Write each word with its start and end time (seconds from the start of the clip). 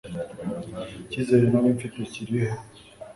icyizere 1.03 1.45
nari 1.51 1.69
mfite 1.75 1.99
kiri 2.11 2.35
he 2.43 2.51